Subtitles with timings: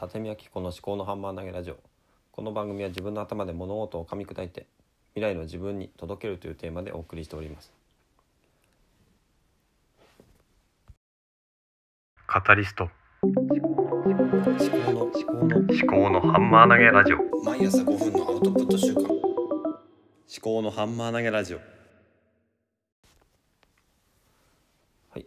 [0.00, 1.76] 立見明子の思考のハンマー投げラジオ。
[2.32, 4.66] この番組は自分の頭で物事を噛み砕いて
[5.14, 7.72] 未来の自分に届けるというテーマでお送りしております。
[12.26, 12.90] カタリスト。
[13.22, 17.18] 思考の思考の思考のハンマー投げラジオ。
[17.44, 19.02] 毎朝5分のアウトプット週間。
[19.02, 19.12] 思
[20.42, 21.58] 考のハンマー投げラジオ。
[25.10, 25.26] はい。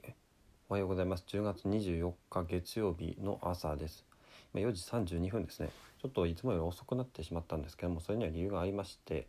[0.68, 1.24] おはようございます。
[1.26, 4.04] 10月24日月曜日の朝です。
[4.10, 4.17] 今
[4.54, 5.70] 4時32分ですね。
[6.02, 9.28] ちょっといつもより遅くなってしまったんですけどもそれには理由がありまして、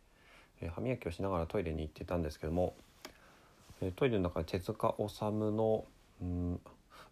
[0.61, 2.75] えー歯磨きをしながらトイレに行ってたんですけども、
[3.81, 5.85] えートイレの中で手塚治虫の
[6.21, 6.59] うん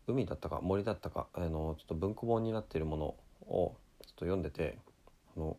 [0.07, 3.15] 海だったか森だったかあのちょっと文庫本になっているものを
[3.45, 4.77] ちょっと読んでて
[5.35, 5.57] あの、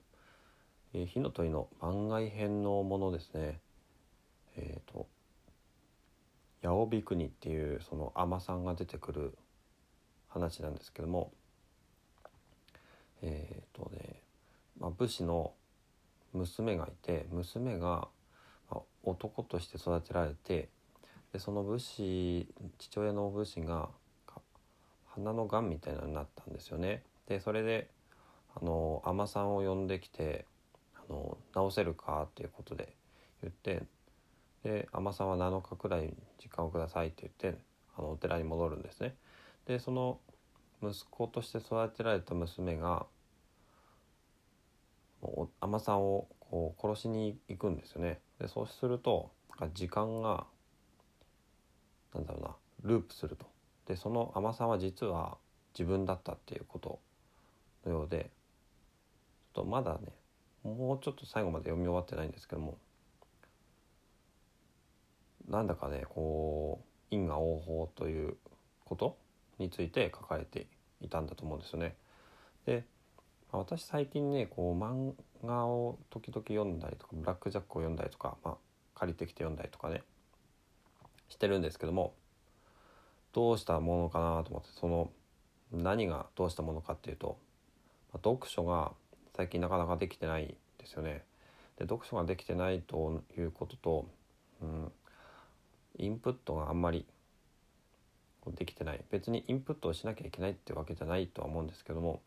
[0.95, 3.61] えー火の鳥の番外編のものですね。
[4.57, 5.07] えっ、と
[6.63, 9.39] 八帯国っていうその海女さんが出てくる
[10.29, 11.33] 話なんですけども
[13.23, 14.23] えっ、とね、
[14.79, 15.53] まあ、武士の
[16.33, 18.09] 娘がいて娘が、
[19.05, 20.69] 男として育てられて
[21.33, 23.89] でその武士父親の武士が
[25.07, 27.03] 鼻のがんみたいなのになったんですよね。
[27.27, 27.89] でそれで
[28.55, 30.47] あの海女さんを呼んできて
[30.95, 32.95] あの治せるかっていうことで
[33.43, 33.83] 言って
[34.63, 37.61] で海女さんは7日くらい時間をくださいって言って
[37.97, 39.15] あのお寺に戻るんですね。
[39.67, 40.19] でその
[40.83, 43.07] 息子として育てられた娘が
[45.23, 48.21] 海女さんをこう殺しに行くんですよね。
[48.39, 49.31] でそうすると
[49.75, 50.47] 時間が
[52.15, 53.47] なんだろうなループすると。
[53.87, 55.39] でその海女さんは実は
[55.79, 57.01] 自分だったっていうこと
[57.85, 58.31] のようで
[59.55, 60.13] ちょっとまだね
[60.63, 62.77] もうちょっと最後まで読み終わってないんですけども
[65.49, 68.37] なんだかねこう因果応報という
[68.85, 69.17] こと
[69.59, 70.67] について書かれて
[71.01, 71.97] いたんだと思うんですよね。
[72.67, 72.85] で
[73.51, 75.13] 私最近ねこう漫
[75.45, 78.57] 画を時々読んだりとかブラック・ジャックを読んだりとか、まあ、
[78.95, 80.03] 借りてきて読んだりとかね
[81.29, 82.15] してるんですけども
[83.33, 85.11] どうしたものかなと思ってその
[85.73, 87.39] 何がどうしたものかっていうと、
[88.13, 88.93] まあ読書が
[89.37, 90.47] 最近なかなかできてないん
[90.79, 91.25] ですよね。
[91.77, 94.09] で読書ができてないということと、
[94.63, 94.93] うん、
[95.99, 97.07] インプットがあんまり
[98.49, 102.23] こうできてない別にインプットをしなきゃいけないってわけじゃないとは思うんですけども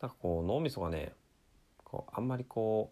[0.00, 1.12] なんかこう脳みそがね
[1.84, 2.90] こうあんまりこ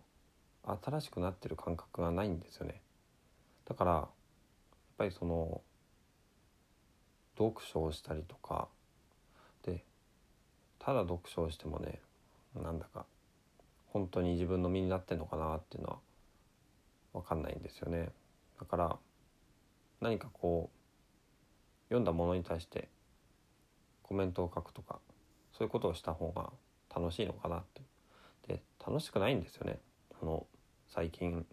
[0.67, 2.83] う新しくなってる感覚がないんですよね。
[3.67, 4.07] だからやっ
[4.99, 5.63] ぱりその
[7.39, 8.69] 読書をしたりとか
[9.65, 9.85] で
[10.79, 12.01] ただ読書をしてもね
[12.61, 13.07] なんだか
[13.93, 15.99] 本当に自分の身になってんのかなっていうのは
[17.15, 18.09] 分かんないんですよね。
[18.59, 18.97] だから
[20.01, 20.78] 何かこう
[21.89, 22.89] 読んだものに対して
[24.03, 25.01] コメントを書くとか
[25.53, 26.51] そういうことをした方が
[26.95, 27.83] 楽しいのかなって。
[28.49, 29.79] で楽しくないんですよね。
[30.21, 30.47] あの
[30.89, 31.47] 最近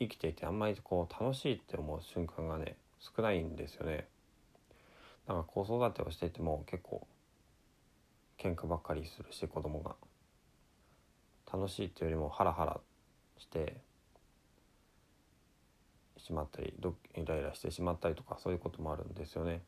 [0.00, 4.08] 生きていてあんまりこう楽しいって思う瞬間がね少ないんですよね。
[5.26, 7.06] なんか子育てをしていても結構
[8.38, 9.94] 喧嘩ばっかりするし子供が
[11.50, 12.80] 楽しいっていうよりもハラハラ
[13.38, 13.80] して
[16.28, 19.62] しまったりどイライラしてしまったりとかそういうこともあるんですよね。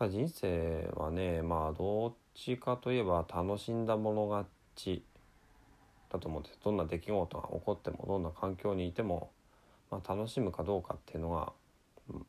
[0.00, 5.04] 人生はねまあどっちかといえば楽しんだもの勝ち
[6.10, 9.30] だと思うんですどんな出来事が起こってもどんな環境にいても、
[9.90, 11.52] まあ、楽しむかどうかっていうのが、
[12.10, 12.26] うん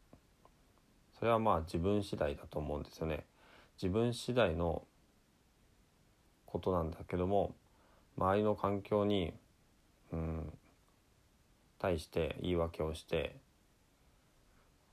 [1.18, 3.24] それはまあ自分次第だと思うんですよね。
[3.82, 4.84] 自分次第の
[6.46, 7.56] ことなんだけども
[8.18, 9.34] 周りの環境に、
[10.12, 10.54] うん、
[11.80, 13.36] 対して言い訳をして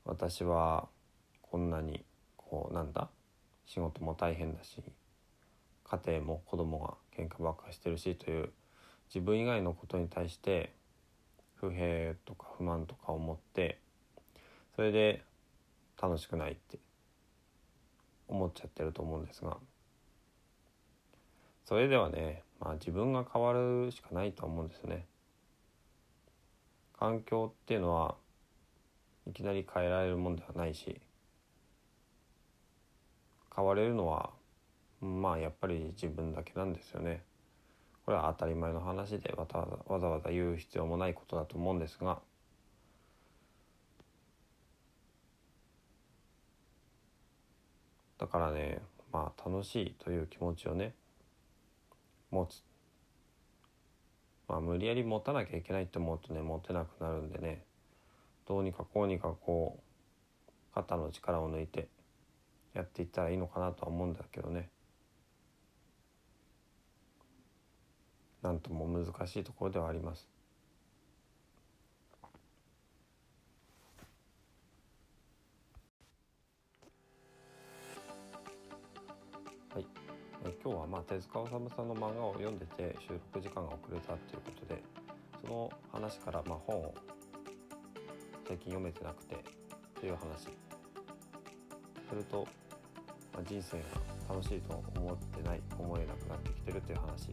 [0.05, 0.89] 私は
[1.41, 2.05] こんなに
[2.37, 3.09] こうなんだ
[3.67, 4.83] 仕事も大変だし
[5.85, 8.51] 家庭も子供が喧嘩ばっかしてるしという
[9.15, 10.73] 自分以外のことに対して
[11.57, 13.79] 不平とか不満とかを持って
[14.75, 15.23] それで
[16.01, 16.79] 楽しくないって
[18.27, 19.59] 思っちゃってると思うんですが
[21.65, 25.07] それではね、まあ、自分が変わるしかないと思うんですよね。
[27.03, 28.15] 環境っていうのは
[29.27, 31.01] いきなり変えられるもんではないし
[33.57, 34.31] 変われるのは
[35.01, 37.25] まあやっぱり自分だけなんですよね。
[38.07, 42.21] これは当たり前の話でわざわざわざわざ言う必要もないことだと思うんですが
[48.19, 48.81] だからね
[49.13, 50.95] まあ楽しいという気持ちをね
[52.31, 52.63] 持つ
[54.49, 57.65] まあ無理やり持たなきゃいけないって思うとね持てなくなるんでね
[58.47, 61.89] どうにかこうにかこう肩の力を抜いて
[62.75, 64.71] やっていったらいいのかなとは思うんだけどね
[68.43, 70.32] なんとも難しいところではあります。
[80.93, 84.83] まあ手塚治虫さんの漫画を読んでて収録時間が遅れたということで
[85.41, 86.95] その話からまあ本を
[88.47, 89.43] 最近読めてなくて
[89.99, 90.49] という話。
[92.11, 92.47] それと、
[93.33, 97.31] まあ、人生が楽しいと思ってない思えなくなってきてるという話。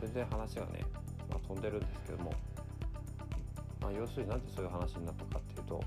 [0.00, 0.84] 全然話がね、
[1.28, 2.32] まあ、飛んでるんですけども、
[3.80, 5.82] まあ、要するになんでそういう話になったかっていうと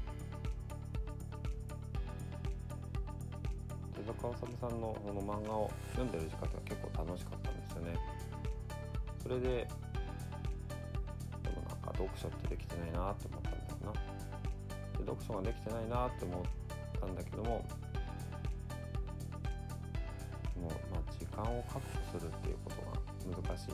[4.01, 7.93] 手塚治虫さんのこの漫画を読んでる時間が結構楽しかったんですよね。
[9.21, 9.67] それで
[11.43, 13.93] でもなんか読書ってできてないなって思ったんだよな。
[13.93, 16.41] で読書ができてないなって思っ
[16.99, 17.49] たんだけども
[20.57, 21.79] もう、まあ、時間を確
[22.11, 23.69] 保するっていうことが難しい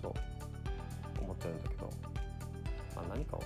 [0.00, 0.14] と
[1.20, 1.90] 思ってるんだけど、
[2.96, 3.40] まあ、何かを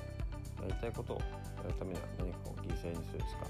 [0.63, 1.25] やりたいことをや
[1.67, 3.47] るためには何かを犠牲にするしか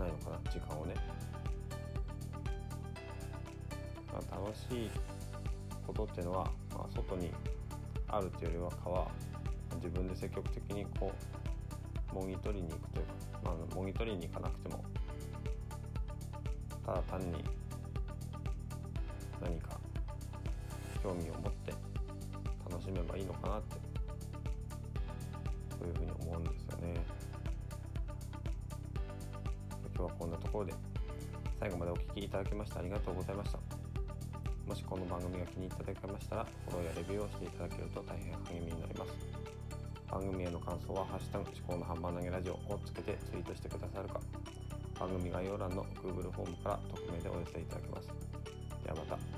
[0.00, 0.94] ないのかな時間をね、
[4.12, 4.90] まあ、楽しい
[5.86, 7.32] ことっていうのは、まあ、外に
[8.08, 9.08] あるというよりはかは
[9.76, 11.12] 自分で積極的にこ
[12.12, 13.12] うもぎ取りに行くというか、
[13.44, 14.84] まあ、もぎ取りに行かなくても
[16.84, 17.44] ただ単に
[19.40, 19.78] 何か
[21.02, 21.72] 興味を持って
[22.70, 23.76] 楽しめばいいのかなって
[25.78, 27.21] そういうふうに思うんですよね。
[30.52, 30.74] ころで
[31.58, 33.58] 最後までお聴きいただきましてありがとうございました。
[34.68, 39.12] もしこの番組が気に入っていただけましたらフォローやレビューをしていただけると大変励みになります。
[40.10, 44.20] 番組への感想は「ハッシュタグ思考のハンマー投げラジオ」をつけてツイートしてくださるか
[45.00, 48.08] 番組概要欄の Google フォームから匿名でお寄せいただけます
[48.84, 49.31] ではまた。